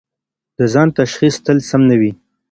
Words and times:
د 0.57 0.59
ځان 0.73 0.87
تشخیص 0.99 1.35
تل 1.45 1.57
سم 1.69 1.81
نه 1.89 1.95
وي. 1.99 2.11